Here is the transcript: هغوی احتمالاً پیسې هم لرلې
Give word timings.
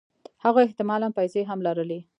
هغوی 0.43 0.63
احتمالاً 0.67 1.07
پیسې 1.17 1.41
هم 1.49 1.59
لرلې 1.67 1.99